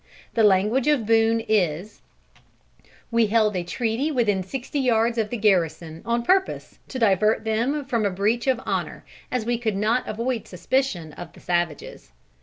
[0.33, 2.01] The language of Boone is:
[3.11, 7.85] "We held a treaty within sixty yards of the garrison on purpose to divert them
[7.85, 12.13] from a breach of honor, as we could not avoid suspicion of the savages."